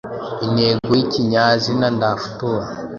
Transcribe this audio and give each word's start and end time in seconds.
Intego 0.45 0.91
y’ikinyazina 0.97 1.85
ndafutura 1.95 2.65